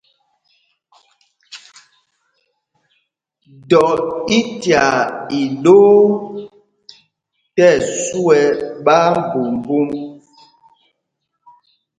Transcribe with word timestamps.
Dɔ 3.69 3.83
í 4.37 4.39
tyaa 4.61 4.93
iɗoo 5.41 5.99
tí 7.55 7.63
ɛsu 7.71 8.21
ɛ 8.37 8.41
ɓáámbumbūm. 8.85 9.89